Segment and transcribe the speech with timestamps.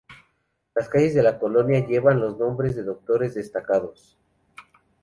[0.73, 4.17] Las calles de la colonia llevan los nombres de doctores destacados.